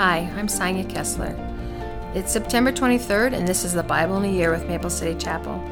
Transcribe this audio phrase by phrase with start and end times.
[0.00, 1.36] Hi, I'm Sonya Kesler.
[2.16, 5.62] It's September 23rd, and this is the Bible in a Year with Maple City Chapel.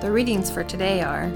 [0.00, 1.30] The readings for today are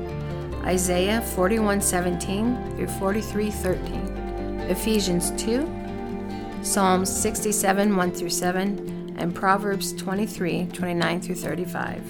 [0.65, 5.65] Isaiah 41:17 through 43:13, Ephesians 2,
[6.63, 12.03] Psalms 67 1 through 7, and Proverbs 23 29 through 35.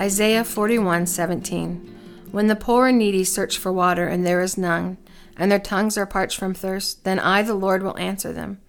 [0.00, 1.90] Isaiah 41:17
[2.30, 4.96] When the poor and needy search for water and there is none,
[5.36, 8.60] and their tongues are parched from thirst, then I, the Lord, will answer them.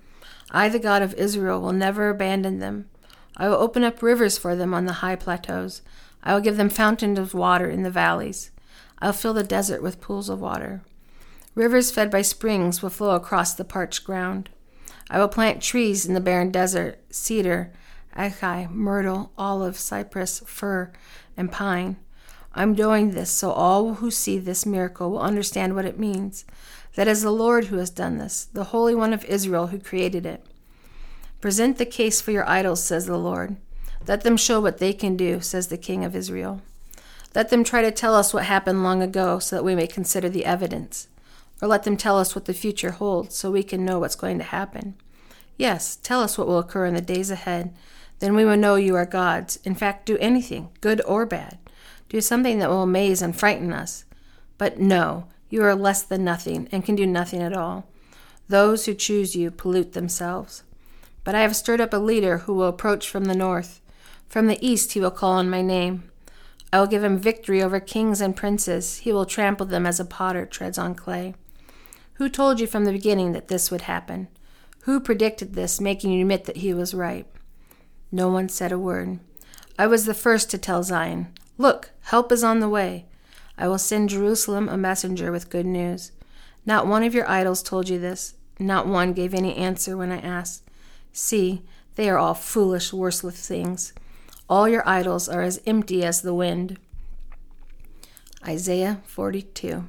[0.51, 2.89] I, the God of Israel, will never abandon them.
[3.37, 5.81] I will open up rivers for them on the high plateaus.
[6.23, 8.51] I will give them fountains of water in the valleys.
[8.99, 10.81] I will fill the desert with pools of water.
[11.53, 14.49] Rivers fed by springs will flow across the parched ground.
[15.09, 17.71] I will plant trees in the barren desert cedar,
[18.15, 20.91] acacia, myrtle, olive, cypress, fir,
[21.37, 21.97] and pine.
[22.53, 26.45] I'm doing this so all who see this miracle will understand what it means.
[26.95, 30.25] That is the Lord who has done this, the Holy One of Israel who created
[30.25, 30.45] it.
[31.41, 33.57] Present the case for your idols, says the Lord.
[34.07, 36.61] Let them show what they can do, says the King of Israel.
[37.33, 40.29] Let them try to tell us what happened long ago so that we may consider
[40.29, 41.07] the evidence.
[41.61, 44.37] Or let them tell us what the future holds so we can know what's going
[44.37, 44.95] to happen.
[45.57, 47.75] Yes, tell us what will occur in the days ahead.
[48.19, 49.59] Then we will know you are gods.
[49.65, 51.57] In fact, do anything, good or bad.
[52.07, 54.05] Do something that will amaze and frighten us.
[54.57, 57.87] But no, you are less than nothing and can do nothing at all.
[58.47, 60.63] Those who choose you pollute themselves.
[61.23, 63.81] But I have stirred up a leader who will approach from the north.
[64.27, 66.09] From the east he will call on my name.
[66.71, 68.97] I will give him victory over kings and princes.
[68.97, 71.35] He will trample them as a potter treads on clay.
[72.15, 74.27] Who told you from the beginning that this would happen?
[74.81, 77.25] Who predicted this, making you admit that he was right?
[78.11, 79.19] No one said a word.
[79.79, 83.05] I was the first to tell Zion, Look, help is on the way.
[83.57, 86.11] I will send Jerusalem a messenger with good news.
[86.65, 88.35] Not one of your idols told you this.
[88.59, 90.63] Not one gave any answer when I asked.
[91.13, 91.61] See,
[91.95, 93.93] they are all foolish, worthless things.
[94.49, 96.77] All your idols are as empty as the wind.
[98.47, 99.85] Isaiah 42.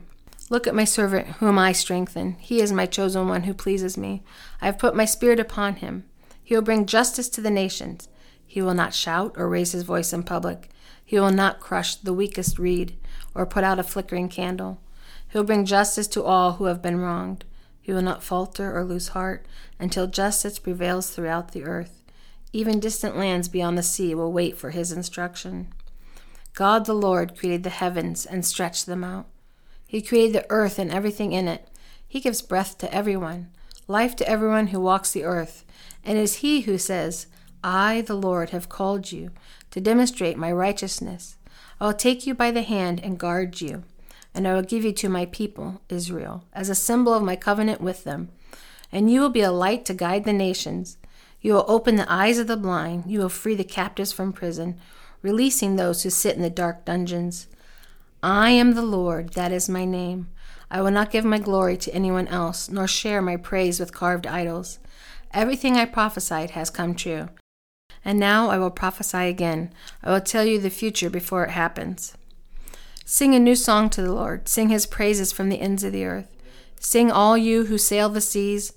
[0.48, 2.36] Look at my servant, whom I strengthen.
[2.38, 4.22] He is my chosen one who pleases me.
[4.62, 6.04] I have put my spirit upon him.
[6.42, 8.08] He will bring justice to the nations.
[8.46, 10.70] He will not shout or raise his voice in public.
[11.04, 12.96] He will not crush the weakest reed
[13.36, 14.80] or put out a flickering candle.
[15.28, 17.44] He will bring justice to all who have been wronged.
[17.80, 19.46] He will not falter or lose heart
[19.78, 22.02] until justice prevails throughout the earth.
[22.52, 25.68] Even distant lands beyond the sea will wait for his instruction.
[26.54, 29.26] God the Lord created the heavens and stretched them out.
[29.86, 31.68] He created the earth and everything in it.
[32.08, 33.50] He gives breath to everyone,
[33.86, 35.64] life to everyone who walks the earth.
[36.02, 37.26] And it is He who says,
[37.62, 39.32] I, the Lord, have called you
[39.70, 41.36] to demonstrate my righteousness.
[41.80, 43.82] I will take you by the hand and guard you,
[44.34, 47.80] and I will give you to my people, Israel, as a symbol of my covenant
[47.80, 48.30] with them.
[48.90, 50.96] And you will be a light to guide the nations.
[51.40, 53.04] You will open the eyes of the blind.
[53.06, 54.78] You will free the captives from prison,
[55.20, 57.46] releasing those who sit in the dark dungeons.
[58.22, 60.28] I am the Lord, that is my name.
[60.70, 64.26] I will not give my glory to anyone else, nor share my praise with carved
[64.26, 64.78] idols.
[65.30, 67.28] Everything I prophesied has come true.
[68.06, 69.72] And now I will prophesy again.
[70.00, 72.16] I will tell you the future before it happens.
[73.04, 74.48] Sing a new song to the Lord.
[74.48, 76.32] Sing his praises from the ends of the earth.
[76.78, 78.74] Sing, all you who sail the seas,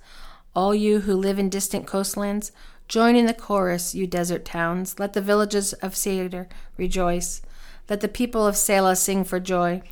[0.56, 2.52] all you who live in distant coastlands.
[2.88, 4.98] Join in the chorus, you desert towns.
[4.98, 7.44] Let the villages of Cedar rejoice.
[7.88, 9.84] Let the people of Sela sing for joy.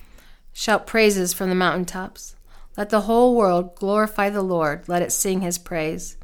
[0.51, 2.35] Shout praises from the mountain tops.
[2.75, 4.89] Let the whole world glorify the Lord.
[4.89, 6.17] Let it sing his praise.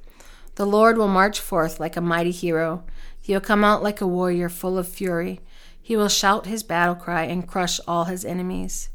[0.56, 2.84] The Lord will march forth like a mighty hero.
[3.24, 5.40] He will come out like a warrior full of fury.
[5.82, 8.90] He will shout his battle cry and crush all his enemies.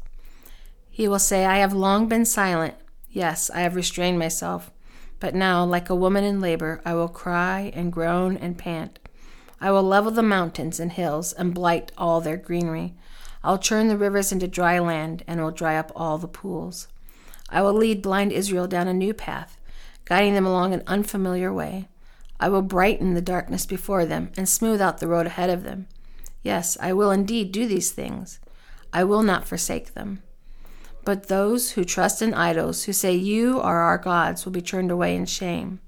[0.87, 2.75] He will say, I have long been silent.
[3.09, 4.69] Yes, I have restrained myself.
[5.19, 8.99] But now, like a woman in labor, I will cry and groan and pant.
[9.59, 12.93] I will level the mountains and hills and blight all their greenery.
[13.43, 16.87] I'll turn the rivers into dry land and will dry up all the pools.
[17.49, 19.57] I will lead blind Israel down a new path,
[20.05, 21.87] guiding them along an unfamiliar way.
[22.39, 25.87] I will brighten the darkness before them and smooth out the road ahead of them.
[26.41, 28.39] Yes, I will indeed do these things.
[28.93, 30.23] I will not forsake them.
[31.03, 34.91] But those who trust in idols, who say, You are our gods, will be turned
[34.91, 35.79] away in shame.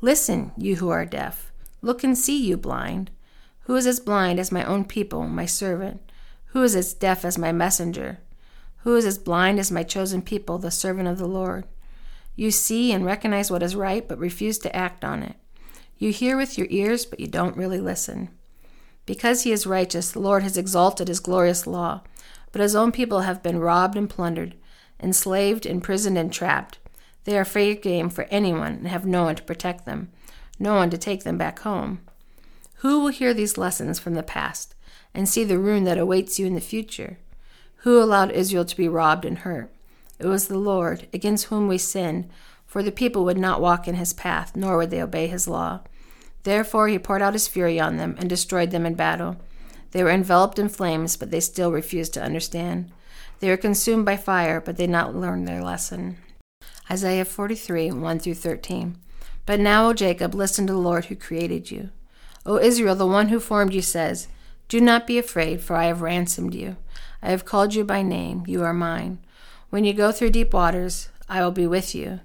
[0.00, 1.52] Listen, you who are deaf.
[1.82, 3.10] Look and see, you blind.
[3.62, 6.00] Who is as blind as my own people, my servant?
[6.46, 8.18] Who is as deaf as my messenger?
[8.78, 11.64] Who is as blind as my chosen people, the servant of the Lord?
[12.34, 15.36] You see and recognize what is right, but refuse to act on it.
[16.00, 18.30] You hear with your ears, but you don't really listen.
[19.04, 22.00] Because he is righteous, the Lord has exalted his glorious law,
[22.52, 24.54] but his own people have been robbed and plundered,
[24.98, 26.78] enslaved, imprisoned, and trapped.
[27.24, 30.10] They are fair game for anyone and have no one to protect them,
[30.58, 32.00] no one to take them back home.
[32.76, 34.74] Who will hear these lessons from the past
[35.12, 37.18] and see the ruin that awaits you in the future?
[37.82, 39.70] Who allowed Israel to be robbed and hurt?
[40.18, 42.30] It was the Lord, against whom we sinned,
[42.70, 45.80] for the people would not walk in his path, nor would they obey his law.
[46.44, 49.38] Therefore he poured out his fury on them and destroyed them in battle.
[49.90, 52.92] They were enveloped in flames, but they still refused to understand.
[53.40, 56.18] They were consumed by fire, but they did not learn their lesson.
[56.88, 58.96] Isaiah 43, 1 through 13.
[59.46, 61.90] But now, O Jacob, listen to the Lord who created you.
[62.46, 64.28] O Israel, the one who formed you says,
[64.68, 66.76] Do not be afraid, for I have ransomed you.
[67.20, 69.18] I have called you by name, you are mine.
[69.70, 72.20] When you go through deep waters, I will be with you.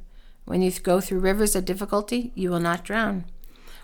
[0.46, 3.26] When you go through rivers of difficulty, you will not drown.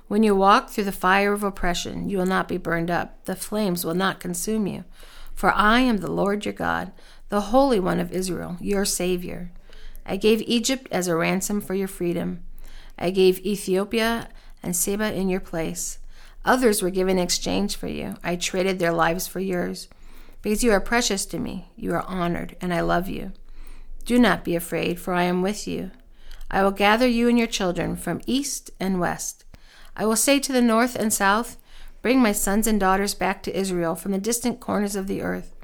[0.08, 3.26] When you walk through the fire of oppression, you will not be burned up.
[3.26, 4.84] The flames will not consume you.
[5.34, 6.92] For I am the Lord your God,
[7.30, 9.52] the Holy One of Israel, your Savior.
[10.06, 12.44] I gave Egypt as a ransom for your freedom.
[12.98, 14.30] I gave Ethiopia
[14.62, 15.98] and Seba in your place.
[16.44, 18.16] Others were given in exchange for you.
[18.24, 19.88] I traded their lives for yours.
[20.42, 23.32] Because you are precious to me, you are honored, and I love you.
[24.06, 25.92] Do not be afraid, for I am with you.
[26.52, 29.46] I will gather you and your children from east and west.
[29.96, 31.58] I will say to the north and south,
[32.02, 35.56] Bring my sons and daughters back to Israel from the distant corners of the earth.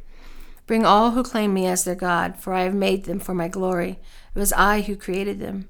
[0.66, 3.48] Bring all who claim me as their God, for I have made them for my
[3.48, 4.00] glory.
[4.34, 5.68] It was I who created them.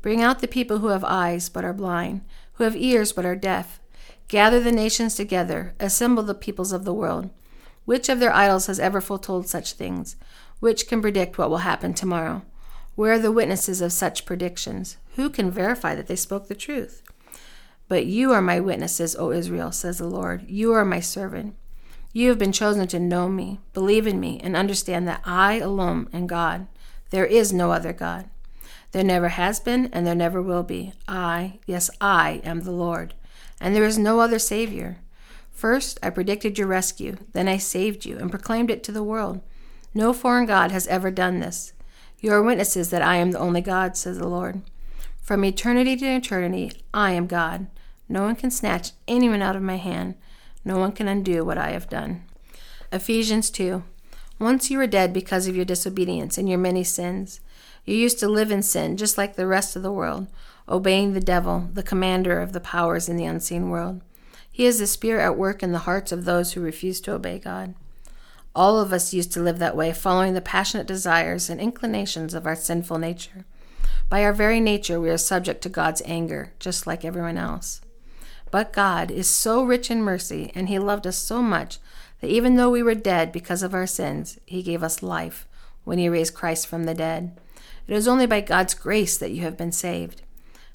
[0.00, 2.22] Bring out the people who have eyes but are blind,
[2.54, 3.80] who have ears but are deaf.
[4.28, 7.28] Gather the nations together, assemble the peoples of the world.
[7.84, 10.16] Which of their idols has ever foretold such things?
[10.60, 12.42] Which can predict what will happen tomorrow?
[12.96, 14.96] Where are the witnesses of such predictions?
[15.16, 17.02] Who can verify that they spoke the truth?
[17.88, 20.46] But you are my witnesses, O Israel, says the Lord.
[20.48, 21.54] You are my servant.
[22.14, 26.08] You have been chosen to know me, believe in me, and understand that I alone
[26.14, 26.66] am God.
[27.10, 28.30] There is no other God.
[28.92, 30.94] There never has been, and there never will be.
[31.06, 33.12] I, yes, I am the Lord,
[33.60, 35.00] and there is no other Savior.
[35.50, 39.42] First, I predicted your rescue, then I saved you and proclaimed it to the world.
[39.92, 41.74] No foreign God has ever done this.
[42.20, 44.62] You are witnesses that I am the only God, says the Lord.
[45.20, 47.66] From eternity to eternity, I am God.
[48.08, 50.14] No one can snatch anyone out of my hand.
[50.64, 52.22] No one can undo what I have done.
[52.92, 53.82] Ephesians 2.
[54.38, 57.40] Once you were dead because of your disobedience and your many sins.
[57.84, 60.26] You used to live in sin just like the rest of the world,
[60.68, 64.00] obeying the devil, the commander of the powers in the unseen world.
[64.50, 67.38] He is the spirit at work in the hearts of those who refuse to obey
[67.38, 67.74] God.
[68.56, 72.46] All of us used to live that way, following the passionate desires and inclinations of
[72.46, 73.44] our sinful nature.
[74.08, 77.82] By our very nature, we are subject to God's anger, just like everyone else.
[78.50, 81.78] But God is so rich in mercy, and He loved us so much
[82.22, 85.46] that even though we were dead because of our sins, He gave us life
[85.84, 87.38] when He raised Christ from the dead.
[87.86, 90.22] It is only by God's grace that you have been saved.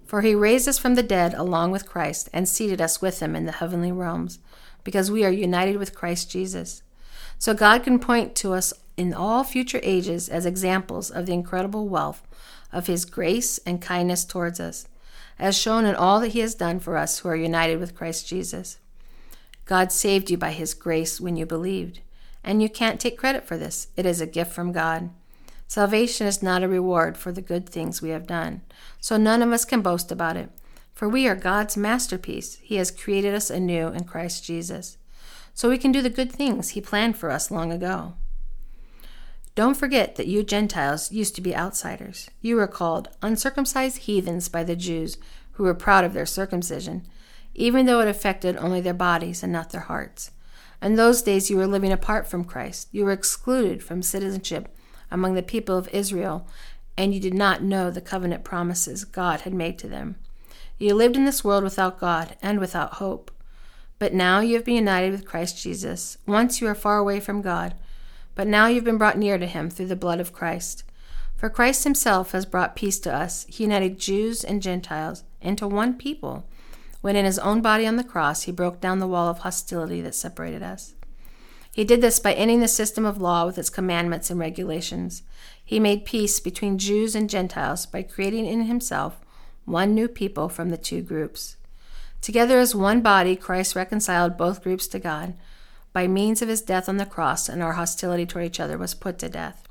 [0.06, 3.36] For He raised us from the dead along with Christ and seated us with Him
[3.36, 4.38] in the heavenly realms,
[4.84, 6.84] because we are united with Christ Jesus.
[7.42, 11.88] So God can point to us in all future ages as examples of the incredible
[11.88, 12.22] wealth
[12.72, 14.88] of His grace and kindness towards us
[15.40, 18.28] as shown in all that He has done for us who are united with Christ
[18.28, 18.78] Jesus.
[19.66, 22.02] God saved you by His grace when you believed,
[22.44, 23.88] and you can't take credit for this.
[23.98, 25.10] It is a gift from God.
[25.68, 28.62] Salvation is not a reward for the good things we have done,
[29.00, 30.52] so none of us can boast about it.
[30.94, 32.60] For we are God's masterpiece.
[32.62, 35.00] He has created us anew in Christ Jesus,
[35.54, 38.14] so we can do the good things He planned for us long ago.
[39.54, 42.30] Don't forget that you Gentiles used to be outsiders.
[42.42, 45.18] You were called uncircumcised heathens by the Jews,
[45.54, 47.06] who were proud of their circumcision,
[47.54, 50.32] even though it affected only their bodies and not their hearts.
[50.82, 52.88] In those days, you were living apart from Christ.
[52.92, 54.74] You were excluded from citizenship
[55.12, 56.48] among the people of Israel,
[56.98, 60.16] and you did not know the covenant promises God had made to them.
[60.80, 63.30] You lived in this world without God and without hope.
[64.02, 66.18] But now you have been united with Christ Jesus.
[66.26, 67.76] Once you were far away from God
[68.36, 70.84] but now you've been brought near to him through the blood of Christ.
[71.36, 73.46] For Christ himself has brought peace to us.
[73.50, 76.48] He united Jews and Gentiles into one people
[77.02, 80.02] when in his own body on the cross he broke down the wall of hostility
[80.02, 80.94] that separated us.
[81.72, 85.24] He did this by ending the system of law with its commandments and regulations.
[85.64, 89.20] He made peace between Jews and Gentiles by creating in himself
[89.66, 91.58] one new people from the two groups.
[92.22, 95.34] Together as one body, Christ reconciled both groups to God
[95.92, 98.94] by means of his death on the cross, and our hostility toward each other was
[98.94, 99.68] put to death.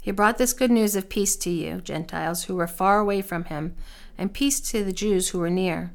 [0.00, 3.44] He brought this good news of peace to you, Gentiles, who were far away from
[3.44, 3.74] him,
[4.18, 5.92] and peace to the Jews who were near.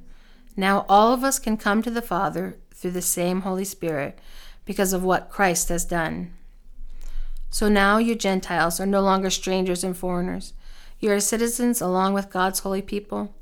[0.57, 4.19] Now all of us can come to the Father through the same Holy Spirit
[4.65, 6.33] because of what Christ has done.
[7.49, 10.53] So now you Gentiles are no longer strangers and foreigners.
[10.99, 13.35] You are citizens along with God's holy people.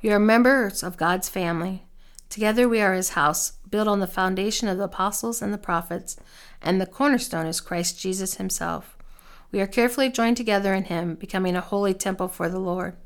[0.00, 1.82] You are members of God's family.
[2.28, 6.16] Together we are his house, built on the foundation of the apostles and the prophets,
[6.60, 8.96] and the cornerstone is Christ Jesus himself.
[9.52, 12.96] We are carefully joined together in him, becoming a holy temple for the Lord.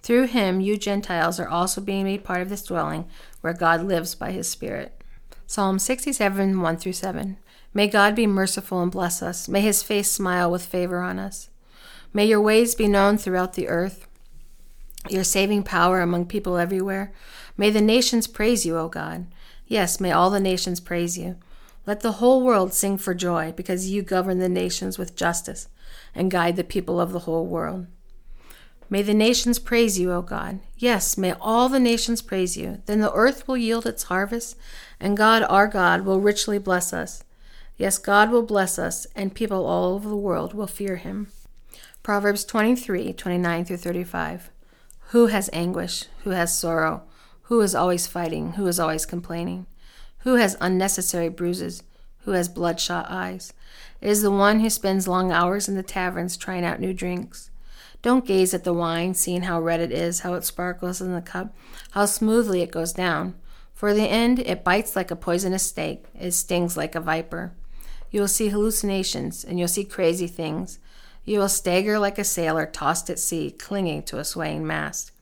[0.00, 3.06] Through him, you Gentiles are also being made part of this dwelling
[3.40, 5.02] where God lives by his Spirit.
[5.46, 7.36] Psalm 67 1 through 7.
[7.72, 9.48] May God be merciful and bless us.
[9.48, 11.50] May his face smile with favor on us.
[12.12, 14.06] May your ways be known throughout the earth,
[15.08, 17.12] your saving power among people everywhere.
[17.56, 19.26] May the nations praise you, O God.
[19.66, 21.36] Yes, may all the nations praise you.
[21.86, 25.68] Let the whole world sing for joy, because you govern the nations with justice
[26.14, 27.86] and guide the people of the whole world.
[28.90, 30.60] May the nations praise you, O God.
[30.76, 32.82] Yes, may all the nations praise you.
[32.86, 34.56] Then the earth will yield its harvest,
[35.00, 37.24] and God, our God, will richly bless us.
[37.76, 41.28] Yes, God will bless us, and people all over the world will fear him.
[42.02, 44.50] Proverbs 23 29 through 35.
[45.08, 46.06] Who has anguish?
[46.24, 47.02] Who has sorrow?
[47.42, 48.52] Who is always fighting?
[48.52, 49.66] Who is always complaining?
[50.20, 51.82] Who has unnecessary bruises?
[52.20, 53.52] Who has bloodshot eyes?
[54.00, 57.50] It is the one who spends long hours in the taverns trying out new drinks.
[58.00, 61.22] Don't gaze at the wine, seeing how red it is, how it sparkles in the
[61.22, 61.54] cup,
[61.92, 63.34] how smoothly it goes down.
[63.72, 67.52] For the end, it bites like a poisonous snake, it stings like a viper.
[68.10, 70.78] You will see hallucinations, and you'll see crazy things.
[71.24, 75.12] You will stagger like a sailor tossed at sea, clinging to a swaying mast.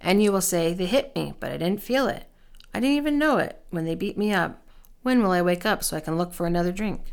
[0.00, 2.26] And you will say, They hit me, but I didn't feel it.
[2.74, 4.62] I didn't even know it when they beat me up.
[5.02, 7.12] When will I wake up so I can look for another drink?